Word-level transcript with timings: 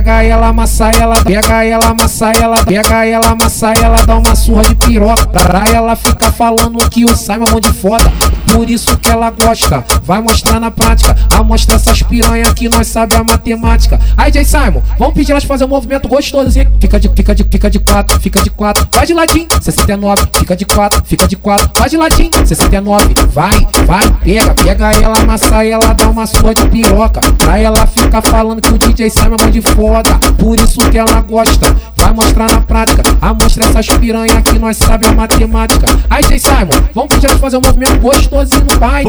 Pega 0.00 0.22
ela, 0.22 0.46
amassa 0.46 0.90
ela, 0.98 1.22
pega 1.22 1.62
ela, 1.62 1.88
amassa 1.88 2.32
ela, 2.32 2.64
pega 2.64 3.04
ela, 3.04 3.26
amassa 3.32 3.70
ela, 3.74 3.98
dá 4.06 4.16
uma 4.16 4.34
surra 4.34 4.62
de 4.62 4.74
piroca. 4.74 5.26
Pra 5.26 5.62
ela 5.70 5.94
ficar 5.94 6.32
falando 6.32 6.78
que 6.88 7.04
o 7.04 7.14
Simon 7.14 7.58
é 7.58 7.60
de 7.60 7.70
foda. 7.74 8.10
Por 8.50 8.68
isso 8.70 8.96
que 8.96 9.10
ela 9.10 9.30
gosta, 9.30 9.84
vai 10.02 10.22
mostrar 10.22 10.58
na 10.58 10.70
prática. 10.70 11.14
Amostra 11.34 11.76
essas 11.76 12.02
piranha 12.02 12.46
que 12.54 12.66
nós 12.70 12.86
sabe 12.86 13.14
a 13.14 13.22
matemática. 13.22 14.00
Aí, 14.16 14.32
Jay 14.32 14.44
Simon, 14.44 14.82
vamos 14.98 15.12
pedir 15.12 15.32
elas 15.32 15.44
fazer 15.44 15.66
um 15.66 15.68
movimento 15.68 16.08
gostoso, 16.08 16.58
hein? 16.58 16.66
Fica 16.80 16.98
de, 16.98 17.08
fica 17.10 17.34
de, 17.34 17.44
fica 17.44 17.70
de 17.70 17.78
quatro, 17.78 18.18
fica 18.20 18.42
de 18.42 18.50
quatro, 18.50 18.88
vai 18.92 19.06
de 19.06 19.12
ladinho, 19.12 19.48
69, 19.60 20.28
fica 20.38 20.56
de 20.56 20.64
quatro, 20.64 21.02
fica 21.04 21.28
de 21.28 21.36
quatro, 21.36 21.70
vai 21.78 21.88
de 21.88 21.96
ladinho, 21.98 22.30
69, 22.44 23.14
vai, 23.28 23.68
vai, 23.86 24.12
pega, 24.24 24.54
pega 24.54 24.92
ela, 24.92 25.20
amassa 25.20 25.64
ela, 25.64 25.92
dá 25.92 26.08
uma 26.08 26.26
sua 26.26 26.54
de 26.54 26.66
piroca. 26.68 27.20
Pra 27.38 27.58
ela 27.58 27.86
ficar 27.86 28.22
falando 28.22 28.62
que 28.62 28.72
o 28.72 28.78
DJ 28.78 29.10
Simon 29.10 29.36
é 29.46 29.50
de 29.50 29.60
foda. 29.60 29.89
Por 30.38 30.56
isso 30.60 30.78
que 30.88 30.98
ela 30.98 31.20
gosta, 31.22 31.76
vai 31.96 32.12
mostrar 32.12 32.48
na 32.50 32.60
prática. 32.60 33.02
Amostra 33.20 33.66
essas 33.66 33.86
piranha 33.86 34.40
que 34.40 34.56
nós 34.58 34.76
sabe 34.76 35.06
a 35.06 35.12
matemática. 35.12 35.86
Aí, 36.08 36.22
Jay 36.28 36.38
Simon, 36.38 36.86
vamos 36.94 37.14
pedir 37.14 37.36
fazer 37.38 37.56
um 37.56 37.60
movimento 37.60 37.98
gostosinho 37.98 38.66
pai. 38.78 39.02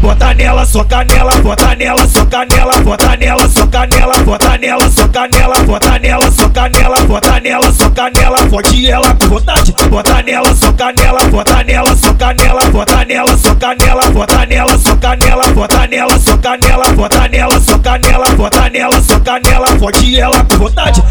Bota 0.00 0.34
nela, 0.34 0.64
só 0.64 0.82
canela, 0.84 1.32
bota 1.42 1.74
nela, 1.76 2.08
só 2.08 2.24
canela, 2.24 2.72
bota 2.80 3.16
nela, 3.16 3.48
só 3.72 3.78
canela, 3.78 4.14
bota 4.24 4.58
nela, 4.58 4.90
só 4.90 5.08
canela, 5.08 5.54
bota 5.64 5.98
nela, 5.98 6.30
só 6.30 6.48
canela, 6.50 6.96
bota 7.06 7.40
nela, 7.40 7.72
só 7.72 7.90
canela, 7.90 8.38
fode 8.50 8.90
ela 8.90 9.14
com 9.14 9.28
vontade. 9.28 9.74
Bota 9.88 10.22
nela, 10.22 10.54
só 10.54 10.72
canela, 10.74 11.20
bota 11.30 11.64
nela, 11.64 11.96
só 11.96 12.12
canela, 12.14 12.60
bota 12.70 13.04
nela, 13.06 13.38
só 13.38 13.54
canela, 13.54 14.10
bota 14.10 14.46
nela, 14.46 14.78
só 14.78 14.96
canela, 14.96 15.42
bota 15.54 15.86
nela, 15.86 16.18
só 16.18 16.36
canela, 16.36 16.92
bota 16.92 17.28
nela, 17.28 17.60
só 17.60 17.78
canela, 17.78 18.26
bota 18.36 18.68
nela, 18.68 19.02
só 19.02 19.20
canela, 19.20 19.66
fode 19.78 20.20
ela 20.20 20.44
com 20.44 20.58
vontade. 20.58 21.02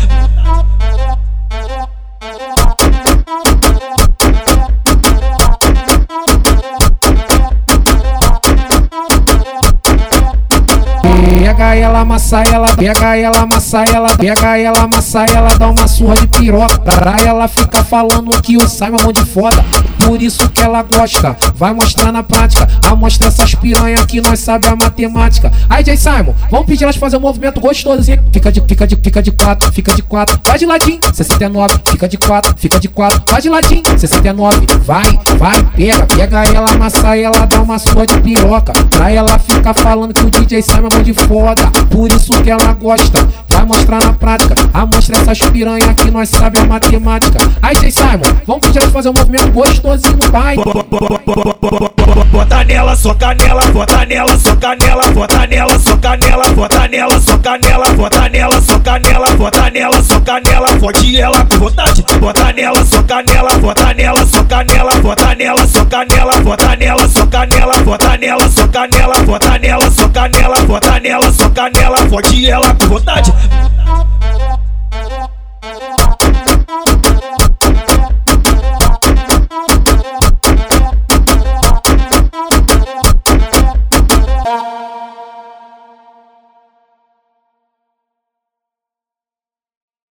Pega 11.51 11.75
ela, 11.75 11.99
amassa 11.99 12.41
ela, 12.49 12.75
pega 12.77 13.17
ela, 13.17 13.39
amassa 13.39 13.83
ela, 13.93 14.07
pega 14.15 14.57
ela, 14.57 14.83
amassa 14.83 15.25
ela, 15.25 15.49
dá 15.49 15.69
uma 15.69 15.85
surra 15.85 16.15
de 16.15 16.25
piroca. 16.27 16.79
Pra 16.79 17.17
ela 17.27 17.45
ficar 17.45 17.83
falando 17.83 18.41
que 18.41 18.55
o 18.55 18.69
Simon 18.69 18.95
é 18.99 19.03
mão 19.03 19.11
de 19.11 19.25
foda. 19.25 19.61
Por 20.05 20.21
isso 20.21 20.49
que 20.49 20.61
ela 20.61 20.81
gosta, 20.83 21.35
vai 21.55 21.73
mostrar 21.73 22.11
na 22.11 22.23
prática. 22.23 22.67
Amostra 22.83 23.27
essas 23.27 23.53
piranha 23.55 24.05
que 24.05 24.19
nós 24.19 24.39
sabe 24.39 24.67
a 24.67 24.75
matemática. 24.75 25.51
Aí, 25.69 25.85
Jay 25.85 25.97
Simon, 25.97 26.33
vamos 26.49 26.65
pedir 26.65 26.83
elas 26.83 26.95
fazer 26.95 27.17
um 27.17 27.19
movimento 27.19 27.59
gostosinho. 27.59 28.23
Fica 28.33 28.51
de, 28.51 28.61
fica 28.61 28.87
de, 28.87 28.95
fica 28.95 29.21
de 29.21 29.31
quatro, 29.31 29.71
fica 29.71 29.95
de 29.95 30.01
quatro, 30.01 30.39
vai 30.43 30.57
de 30.57 30.65
ladinho, 30.65 30.99
69, 31.13 31.79
fica 31.91 32.07
de 32.07 32.17
quatro, 32.17 32.55
fica 32.57 32.79
de 32.79 32.87
quatro, 32.87 33.23
vai 33.29 33.41
de 33.41 33.49
ladinho, 33.49 33.83
69, 33.97 34.65
vai, 34.83 35.19
vai, 35.37 35.63
pega, 35.75 36.05
pega 36.07 36.43
ela, 36.45 36.71
amassa 36.71 37.17
ela, 37.17 37.45
dá 37.45 37.61
uma 37.61 37.77
surra 37.79 38.07
de 38.07 38.19
piroca. 38.21 38.73
Pra 38.89 39.11
ela 39.11 39.37
ficar 39.39 39.73
falando 39.73 40.13
que 40.13 40.25
o 40.25 40.31
DJ 40.31 40.61
Simon 40.61 40.89
é 40.99 41.03
de 41.03 41.13
foda. 41.13 41.63
Por 41.89 42.11
isso 42.11 42.31
que 42.43 42.49
ela 42.49 42.73
gosta, 42.73 43.27
vai 43.61 43.65
mostrar 43.65 44.03
na 44.03 44.13
prática. 44.13 44.55
Amostra 44.73 45.17
essas 45.17 45.39
piranha 45.51 45.93
que 45.93 46.09
nós 46.11 46.29
sabe 46.29 46.59
a 46.59 46.65
matemática. 46.65 47.37
Aí, 47.61 47.75
Jay 47.75 47.91
Simon, 47.91 48.41
vamos 48.45 48.75
elas 48.75 48.91
fazer 48.91 49.09
um 49.09 49.13
movimento 49.13 49.51
gostosinho 49.51 50.17
pai. 50.31 50.55
Bota 52.31 52.63
nela, 52.63 52.95
só 52.95 53.13
canela, 53.13 53.61
bota 53.71 54.05
nela, 54.05 54.37
só 54.37 54.55
canela, 54.55 54.85
bota 54.85 54.90
nela, 56.17 56.43
só 56.45 56.51
canela, 56.51 56.53
bota 56.55 56.87
nela, 56.87 57.21
só 57.21 57.37
canela, 57.37 57.85
bota 57.93 58.29
nela, 58.29 58.61
só 58.61 58.79
canela, 58.79 59.27
bota 59.35 59.69
nela, 59.69 60.03
só 60.03 60.19
canela, 60.21 60.67
fode 60.79 61.19
ela 61.19 61.45
com 61.45 61.57
vontade. 61.57 62.05
Bota 62.19 62.53
nela, 62.53 62.85
só 62.85 63.03
canela, 63.03 63.49
bota 63.57 63.93
nela, 63.93 64.25
só 64.25 64.43
canela, 64.43 64.91
bota 65.01 65.35
nela, 65.35 65.67
só 65.67 65.85
canela, 65.85 66.39
bota 66.39 66.75
nela, 66.75 67.07
só 67.07 67.25
canela, 67.25 67.73
bota 67.83 68.17
nela, 68.17 68.49
só 68.49 68.67
canela, 68.67 69.13
bota 69.25 69.57
nela, 69.59 69.91
só 69.91 70.09
canela, 70.09 70.55
bota 70.65 70.99
nela, 70.99 71.31
só 71.31 71.49
canela, 71.49 71.97
fode 72.09 72.49
ela 72.49 72.75
com 72.75 72.87
vontade. 72.87 73.33